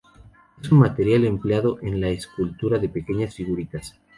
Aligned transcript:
Es 0.63 0.71
un 0.71 0.79
material 0.79 1.25
empleado 1.25 1.77
en 1.83 2.01
la 2.01 2.09
escultura 2.09 2.79
de 2.79 2.89
pequeñas 2.89 3.35
figuritas. 3.35 3.99